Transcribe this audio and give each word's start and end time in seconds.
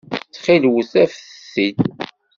Ttxil-wet, 0.27 0.93
afet-t-id. 1.03 1.77